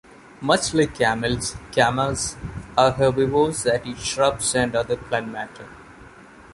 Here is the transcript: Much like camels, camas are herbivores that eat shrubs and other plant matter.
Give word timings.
Much 0.41 0.73
like 0.73 0.95
camels, 0.95 1.55
camas 1.71 2.35
are 2.75 2.89
herbivores 2.89 3.61
that 3.61 3.85
eat 3.85 3.99
shrubs 3.99 4.55
and 4.55 4.75
other 4.75 4.97
plant 4.97 5.27
matter. 5.31 5.67